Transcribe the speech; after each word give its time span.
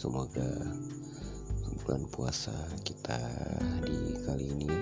semoga 0.00 0.48
bulan 1.84 2.08
puasa 2.08 2.56
kita 2.88 3.20
di 3.84 4.16
kali 4.24 4.48
ini 4.48 4.72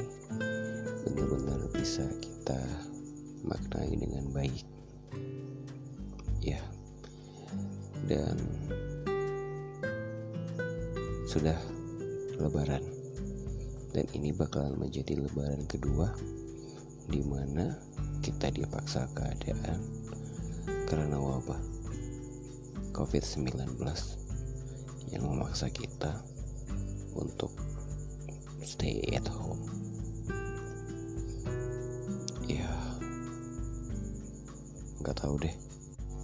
benar-benar 1.03 1.59
bisa 1.75 2.07
kita 2.23 2.63
maknai 3.43 3.99
dengan 3.99 4.31
baik. 4.31 4.63
Ya. 6.39 6.63
Dan 8.07 8.39
sudah 11.27 11.59
lebaran. 12.39 12.87
Dan 13.91 14.07
ini 14.15 14.31
bakalan 14.31 14.79
menjadi 14.79 15.19
lebaran 15.19 15.67
kedua 15.67 16.15
di 17.11 17.27
mana 17.27 17.75
kita 18.23 18.55
dipaksa 18.55 19.11
keadaan 19.19 19.83
karena 20.87 21.19
wabah 21.19 21.59
COVID-19 22.95 23.83
yang 25.09 25.25
memaksa 25.25 25.73
kita 25.73 26.21
untuk 27.17 27.53
stay 28.61 29.01
at 29.17 29.25
home. 29.29 29.61
Ya, 32.45 32.69
nggak 35.01 35.17
tahu 35.17 35.35
deh. 35.41 35.57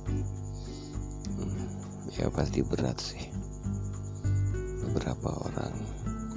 Hmm, 0.05 1.69
ya 2.13 2.29
pasti 2.29 2.61
berat 2.61 3.01
sih. 3.01 3.25
Beberapa 4.85 5.33
orang 5.49 5.75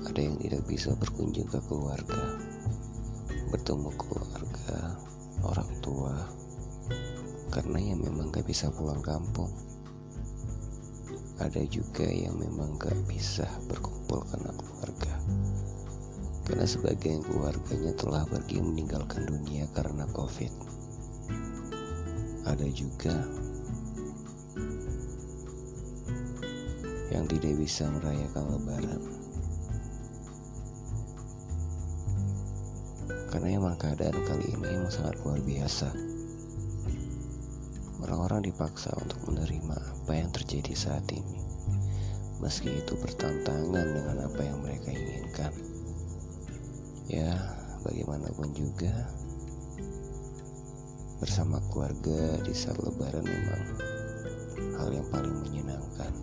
ada 0.08 0.20
yang 0.24 0.40
tidak 0.40 0.64
bisa 0.66 0.96
berkunjung 0.96 1.52
ke 1.52 1.60
keluarga, 1.68 2.40
bertemu 3.52 3.92
keluarga, 4.00 4.96
orang 5.44 5.72
tua, 5.84 6.16
karena 7.52 7.80
yang 7.94 8.00
memang 8.02 8.32
gak 8.32 8.48
bisa 8.48 8.72
pulang 8.72 9.04
kampung 9.04 9.52
ada 11.38 11.62
juga 11.70 12.06
yang 12.10 12.34
memang 12.34 12.82
gak 12.82 12.98
bisa 13.06 13.46
berkumpul 13.70 14.26
karena 14.26 14.50
keluarga. 14.58 15.14
Karena 16.48 16.66
sebagian 16.66 17.22
keluarganya 17.22 17.94
telah 17.94 18.24
pergi 18.26 18.58
meninggalkan 18.64 19.28
dunia 19.28 19.70
karena 19.76 20.10
covid. 20.16 20.50
Ada 22.48 22.68
juga 22.72 23.14
yang 27.14 27.28
tidak 27.30 27.54
bisa 27.60 27.86
merayakan 27.92 28.46
lebaran. 28.58 29.02
Karena 33.28 33.48
emang 33.54 33.76
keadaan 33.76 34.18
kali 34.26 34.46
ini 34.56 34.66
emang 34.80 34.90
sangat 34.90 35.20
luar 35.22 35.38
biasa 35.44 36.07
orang-orang 38.08 38.48
dipaksa 38.48 38.96
untuk 38.96 39.20
menerima 39.28 39.76
apa 39.76 40.16
yang 40.16 40.32
terjadi 40.32 40.72
saat 40.72 41.04
ini, 41.12 41.44
meski 42.40 42.72
itu 42.72 42.96
bertentangan 42.96 43.84
dengan 43.84 44.32
apa 44.32 44.42
yang 44.48 44.64
mereka 44.64 44.96
inginkan. 44.96 45.52
Ya, 47.12 47.36
bagaimanapun 47.84 48.56
juga, 48.56 48.96
bersama 51.20 51.60
keluarga 51.68 52.40
di 52.48 52.56
saat 52.56 52.80
Lebaran 52.80 53.28
memang 53.28 53.64
hal 54.80 54.88
yang 54.96 55.08
paling 55.12 55.36
menyenangkan. 55.44 56.14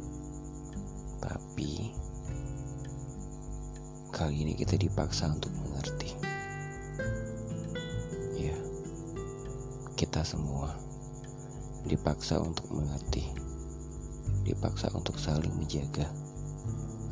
Tapi 1.21 1.93
kali 4.09 4.35
ini 4.41 4.57
kita 4.57 4.81
dipaksa 4.81 5.29
untuk 5.29 5.53
mengerti. 5.53 6.17
Ya, 8.41 8.57
kita 10.01 10.25
semua 10.25 10.94
dipaksa 11.85 12.41
untuk 12.41 12.65
mengerti, 12.73 13.29
dipaksa 14.49 14.89
untuk 14.97 15.21
saling 15.21 15.53
menjaga 15.53 16.09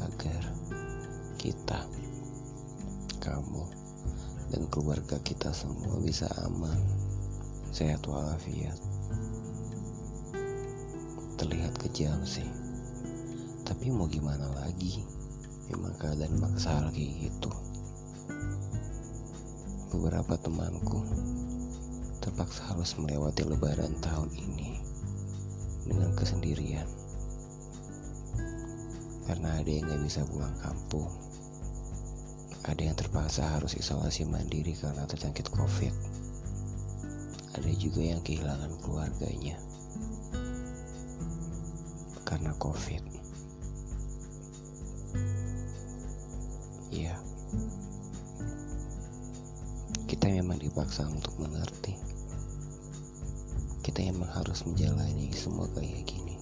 agar 0.00 0.43
kita, 1.37 1.84
kamu, 3.21 3.65
dan 4.49 4.65
keluarga 4.72 5.21
kita 5.21 5.53
semua 5.53 6.00
bisa 6.00 6.25
aman, 6.49 6.81
sehat 7.69 8.00
walafiat. 8.09 8.81
Terlihat 11.37 11.77
kejam 11.77 12.25
sih, 12.25 12.49
tapi 13.69 13.93
mau 13.93 14.09
gimana 14.09 14.49
lagi? 14.56 15.04
Memang 15.69 15.93
keadaan 16.00 16.41
maksa 16.41 16.89
kayak 16.89 17.28
gitu. 17.28 17.53
Beberapa 19.93 20.41
temanku 20.41 21.31
terpaksa 22.22 22.71
harus 22.71 22.94
melewati 22.94 23.43
lebaran 23.43 23.99
tahun 23.99 24.31
ini 24.38 24.78
dengan 25.91 26.15
kesendirian. 26.15 26.87
Karena 29.27 29.59
ada 29.59 29.71
yang 29.71 29.91
gak 29.91 30.03
bisa 30.06 30.22
pulang 30.31 30.55
kampung. 30.62 31.10
Ada 32.62 32.83
yang 32.87 32.94
terpaksa 32.94 33.59
harus 33.59 33.75
isolasi 33.75 34.22
mandiri 34.22 34.78
karena 34.78 35.03
terjangkit 35.10 35.50
covid. 35.50 35.91
Ada 37.59 37.71
juga 37.75 38.00
yang 38.06 38.22
kehilangan 38.22 38.71
keluarganya 38.78 39.59
karena 42.33 42.56
covid. 42.56 43.12
Kita 50.12 50.28
memang 50.28 50.61
dipaksa 50.61 51.09
untuk 51.09 51.33
mengerti. 51.41 51.97
Kita 53.81 54.05
emang 54.05 54.28
harus 54.28 54.61
menjalani 54.69 55.33
semua 55.33 55.65
kayak 55.73 56.05
gini 56.05 56.33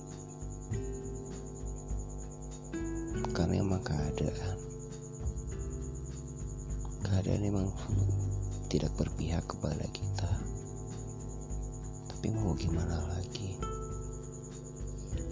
karena 3.40 3.64
emang 3.64 3.80
keadaan 3.80 4.56
keadaan 7.00 7.40
emang 7.40 7.72
tidak 8.68 8.92
berpihak 9.00 9.40
kepada 9.48 9.88
kita. 9.96 10.28
Tapi 12.04 12.28
mau 12.36 12.52
gimana 12.52 13.00
lagi? 13.16 13.56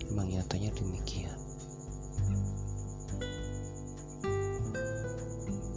Emang 0.08 0.32
nyatanya 0.32 0.72
demikian. 0.72 1.36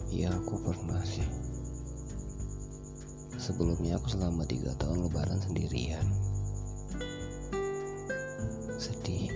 Ya 0.08 0.32
aku 0.32 0.56
pernah 0.64 1.04
sih 1.04 1.51
Sebelumnya 3.40 3.96
aku 3.96 4.12
selama 4.12 4.44
tiga 4.44 4.76
tahun 4.76 5.08
lebaran 5.08 5.40
sendirian. 5.40 6.04
Sedih. 8.76 9.32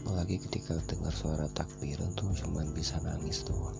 Apalagi 0.00 0.40
ketika 0.46 0.78
dengar 0.86 1.12
suara 1.12 1.50
takbir 1.52 1.98
itu 1.98 2.24
cuma 2.44 2.64
bisa 2.72 2.96
nangis 3.04 3.42
doang. 3.44 3.76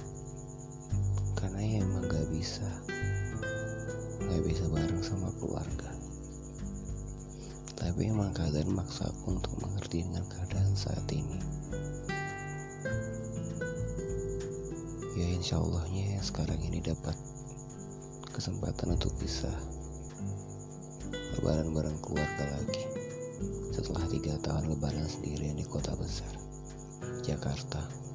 Karena 1.39 1.61
ya 1.65 1.81
emang 1.81 2.05
gak 2.11 2.29
bisa. 2.29 2.69
Gak 4.29 4.43
bisa 4.45 4.69
bareng 4.69 5.01
sama 5.01 5.33
keluarga. 5.41 5.91
Tapi 7.81 8.13
emang 8.13 8.37
keadaan 8.37 8.77
maksa 8.77 9.09
aku 9.09 9.41
untuk 9.41 9.57
mengerti 9.65 10.05
dengan 10.05 10.29
keadaan 10.29 10.77
saat 10.77 11.09
ini. 11.09 11.41
Ya 15.17 15.27
insya 15.33 15.61
Allahnya 15.61 16.21
sekarang 16.21 16.61
ini 16.61 16.85
dapat 16.85 17.17
kesempatan 18.31 18.95
untuk 18.95 19.15
bisa 19.19 19.51
lebaran 21.39 21.71
bareng 21.75 21.99
keluarga 22.03 22.45
lagi 22.59 22.85
setelah 23.71 24.05
tiga 24.11 24.35
tahun 24.43 24.77
lebaran 24.77 25.07
sendirian 25.07 25.57
di 25.57 25.67
kota 25.67 25.95
besar 25.97 26.31
Jakarta 27.23 28.10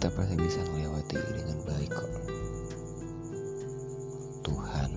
kita 0.00 0.16
pasti 0.16 0.32
bisa 0.32 0.64
melewati 0.72 1.20
dengan 1.36 1.60
baik 1.68 1.92
kok. 1.92 2.12
Tuhan 4.48 4.90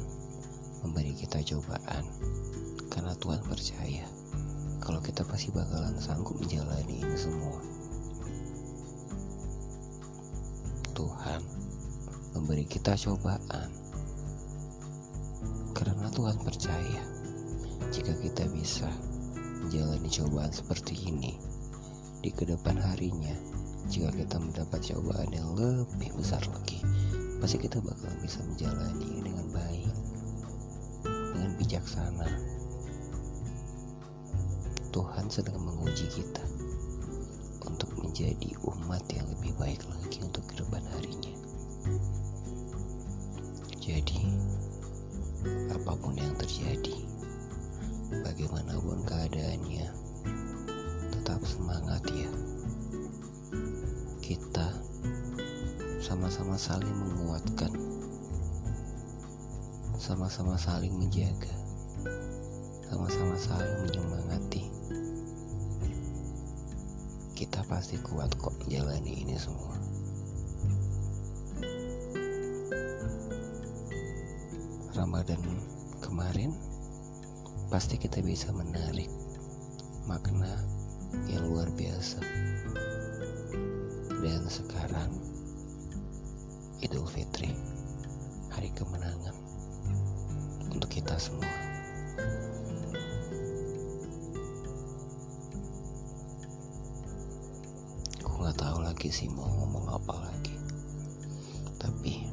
memberi 0.79 1.11
kita 1.11 1.43
cobaan 1.43 2.07
karena 2.87 3.11
Tuhan 3.19 3.43
percaya 3.43 4.07
kalau 4.79 5.03
kita 5.03 5.27
pasti 5.27 5.51
bakalan 5.51 5.91
sanggup 5.99 6.39
menjalani 6.39 7.03
ini 7.03 7.17
semua. 7.19 7.59
Tuhan 10.95 11.41
memberi 12.39 12.63
kita 12.63 12.95
cobaan 12.95 13.75
karena 15.75 16.07
Tuhan 16.15 16.39
percaya 16.39 17.03
jika 17.91 18.15
kita 18.23 18.47
bisa 18.55 18.87
menjalani 19.67 20.07
cobaan 20.07 20.55
seperti 20.55 20.95
ini 21.11 21.35
di 22.23 22.31
ke 22.31 22.47
depan 22.47 22.79
harinya 22.79 23.52
jika 23.91 24.09
kita 24.15 24.37
mendapat 24.39 24.79
cobaan 24.91 25.29
yang 25.31 25.49
lebih 25.55 26.11
besar 26.15 26.43
lagi 26.51 26.79
pasti 27.43 27.59
kita 27.59 27.83
bakal 27.83 28.11
bisa 28.23 28.39
menjalani 28.47 29.19
dengan 29.19 29.47
baik 29.51 29.91
bijaksana. 31.63 32.27
Tuhan 34.93 35.25
sedang 35.31 35.57
menguji 35.57 36.05
kita 36.05 36.45
untuk 37.65 37.89
menjadi 37.97 38.51
umat 38.67 39.01
yang 39.09 39.25
lebih 39.31 39.55
baik 39.57 39.81
lagi 39.89 40.21
untuk 40.21 40.45
ke 40.45 40.59
depan 40.59 40.83
harinya. 40.93 41.33
Jadi, 43.79 44.21
apa 45.71 45.97
pun 45.97 46.13
yang 46.19 46.35
terjadi, 46.37 46.99
bagaimanapun 48.21 49.01
keadaannya, 49.07 49.87
tetap 51.15 51.41
semangat 51.47 52.03
ya. 52.11 52.29
Kita 54.33 54.65
sama-sama 56.01 56.57
saling 56.57 56.89
menguatkan, 56.89 57.69
sama-sama 60.01 60.57
saling 60.57 60.89
menjaga, 60.89 61.53
sama-sama 62.89 63.37
saling 63.37 63.77
menyemangati. 63.85 64.73
Kita 67.37 67.61
pasti 67.69 68.01
kuat 68.01 68.33
kok 68.41 68.57
jalani 68.65 69.21
ini 69.21 69.37
semua. 69.37 69.77
Ramadan 74.97 75.45
kemarin 76.01 76.57
pasti 77.69 78.01
kita 78.01 78.17
bisa 78.25 78.49
menarik 78.49 79.13
makna 80.09 80.57
yang 81.29 81.45
luar 81.45 81.69
biasa. 81.77 82.17
Dan 84.23 84.47
sekarang 84.47 85.11
Idul 86.79 87.03
Fitri, 87.11 87.51
hari 88.55 88.71
kemenangan 88.71 89.35
untuk 90.71 90.87
kita 90.87 91.19
semua. 91.19 91.43
Aku 98.23 98.31
nggak 98.39 98.55
tahu 98.55 98.79
lagi 98.79 99.11
sih 99.11 99.27
mau 99.27 99.43
ngomong 99.43 99.91
apa 99.91 100.15
lagi, 100.31 100.55
tapi 101.75 102.23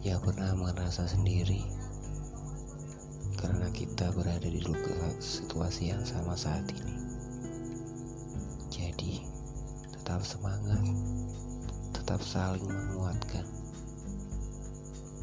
ya 0.00 0.16
pernah 0.16 0.56
merasa 0.56 1.04
sendiri 1.04 1.81
kita 3.72 4.12
berada 4.12 4.44
di 4.44 4.60
situasi 5.18 5.90
yang 5.90 6.04
sama 6.04 6.36
saat 6.36 6.68
ini. 6.70 6.96
Jadi, 8.68 9.24
tetap 9.96 10.20
semangat, 10.22 10.84
tetap 11.96 12.20
saling 12.20 12.68
menguatkan. 12.68 13.48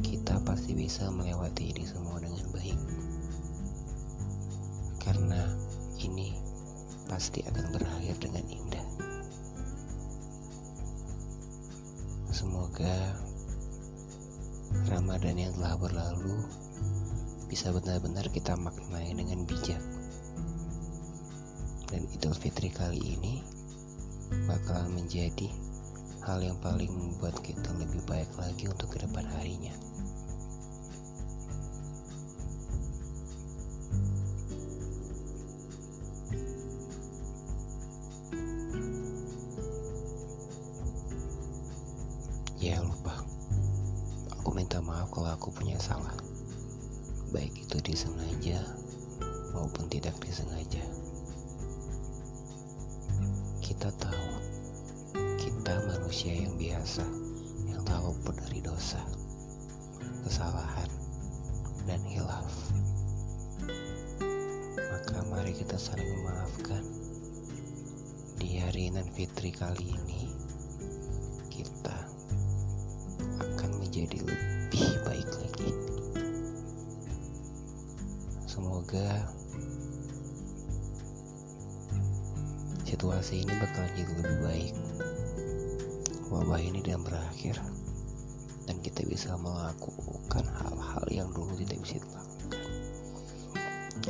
Kita 0.01 0.41
pasti 0.41 0.73
bisa 0.73 1.07
melewati 1.13 1.69
ini 1.69 1.85
semua 1.85 2.17
dengan 2.17 2.45
baik, 2.49 2.79
karena 4.97 5.45
ini 6.01 6.33
pasti 7.05 7.45
akan 7.45 7.69
berakhir 7.75 8.15
dengan 8.17 8.45
indah. 8.47 8.87
Semoga 12.31 13.13
Ramadan 14.87 15.35
yang 15.35 15.51
telah 15.59 15.75
berlalu 15.75 16.47
bisa 17.49 17.73
benar-benar 17.73 18.29
kita 18.29 18.53
maknai 18.53 19.09
dengan 19.09 19.41
bijak. 19.49 19.81
Dan 21.89 22.05
Idul 22.13 22.37
Fitri 22.37 22.69
kali 22.69 23.17
ini 23.17 23.41
bakalan 24.45 24.93
menjadi 24.93 25.49
hal 26.21 26.45
yang 26.45 26.61
paling 26.61 26.93
membuat 26.93 27.41
kita 27.41 27.73
lebih 27.81 28.05
baik 28.05 28.29
lagi 28.37 28.69
untuk 28.69 28.93
ke 28.93 29.01
depan 29.01 29.25
harinya. 29.33 29.73
Ya 42.59 42.83
lupa 42.83 43.23
Aku 44.37 44.51
minta 44.51 44.83
maaf 44.83 45.09
kalau 45.09 45.31
aku 45.31 45.49
punya 45.49 45.79
salah 45.79 46.18
Baik 47.29 47.53
itu 47.61 47.77
disengaja 47.85 48.57
maupun 49.53 49.85
tidak 49.85 50.17
disengaja. 50.17 50.81
Kita 53.61 53.93
tahu 54.01 54.29
Kita 55.37 55.73
manusia 55.85 56.33
yang 56.33 56.57
biasa 56.57 57.05
Yang 57.69 57.81
tahu 57.85 58.11
luput 58.11 58.35
dari 58.43 58.59
dosa 58.65 58.99
Kesalahan 60.25 60.89
Dan 61.85 62.01
hilaf 62.09 62.49
Maka 64.75 65.21
mari 65.29 65.53
kita 65.53 65.77
saling 65.77 66.09
memaafkan. 66.17 66.81
Di 68.41 68.57
hari 68.57 68.89
Inan 68.89 69.07
Fitri 69.13 69.53
kali 69.53 69.93
ini 69.95 70.33
Kita 71.53 72.09
menjadi 73.89 74.21
lebih 74.21 75.01
baik 75.01 75.29
lagi. 75.41 75.88
Semoga 78.59 79.23
situasi 82.83 83.47
ini 83.47 83.55
bakal 83.55 83.87
jadi 83.95 84.11
lebih 84.19 84.37
baik. 84.43 84.75
Wabah 86.27 86.59
ini 86.59 86.83
dan 86.83 86.99
berakhir 86.99 87.55
dan 88.67 88.83
kita 88.83 89.07
bisa 89.07 89.39
melakukan 89.39 90.43
hal-hal 90.43 91.05
yang 91.07 91.31
dulu 91.31 91.55
tidak 91.55 91.79
bisa 91.87 92.03
dilakukan. 92.03 92.67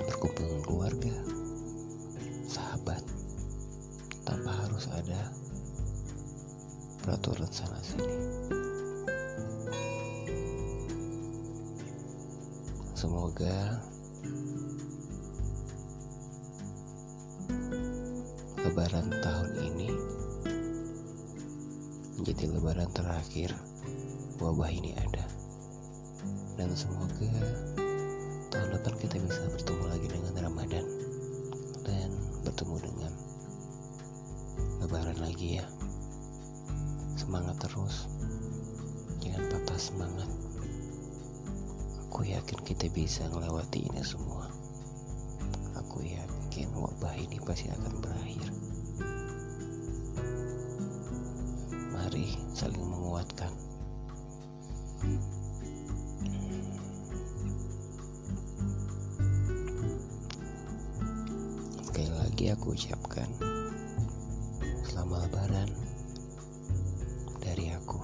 Berkumpul 0.10 0.42
dengan 0.42 0.62
keluarga, 0.66 1.16
sahabat, 2.50 3.06
tanpa 4.26 4.66
harus 4.66 4.90
ada 4.90 5.30
peraturan 7.06 7.54
sana 7.54 7.78
sini. 7.86 8.18
Semoga 12.98 13.78
Lebaran 18.90 19.22
tahun 19.22 19.50
ini 19.70 19.90
menjadi 22.18 22.50
Lebaran 22.50 22.90
terakhir 22.90 23.54
wabah 24.42 24.66
ini 24.66 24.98
ada, 24.98 25.30
dan 26.58 26.74
semoga 26.74 27.30
tahun 28.50 28.70
depan 28.74 28.94
kita 28.98 29.22
bisa 29.22 29.46
bertemu 29.54 29.84
lagi 29.94 30.08
dengan 30.10 30.34
Ramadan 30.42 30.86
dan 31.86 32.10
bertemu 32.42 32.76
dengan 32.82 33.14
Lebaran 34.82 35.22
lagi 35.22 35.62
ya. 35.62 35.70
Semangat 37.14 37.62
terus, 37.62 38.10
jangan 39.22 39.54
patah 39.54 39.78
semangat. 39.78 40.30
Aku 42.10 42.26
yakin 42.26 42.58
kita 42.66 42.90
bisa 42.90 43.30
melewati 43.30 43.86
ini 43.86 44.02
semua. 44.02 44.50
Aku 45.78 46.02
yakin 46.02 46.74
wabah 46.74 47.14
ini 47.22 47.38
pasti 47.46 47.70
akan 47.70 47.94
berakhir. 48.02 48.50
Mari 52.20 52.36
saling 52.52 52.84
menguatkan. 52.84 53.48
Sekali 61.80 62.12
lagi 62.12 62.46
aku 62.52 62.76
ucapkan 62.76 63.30
selamat 64.84 65.32
lebaran 65.32 65.70
dari 67.40 67.72
aku 67.72 68.04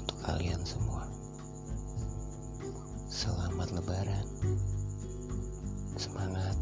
untuk 0.00 0.16
kalian 0.24 0.64
semua. 0.64 1.04
Selamat 3.12 3.68
Lebaran. 3.76 4.24
Semangat. 6.00 6.56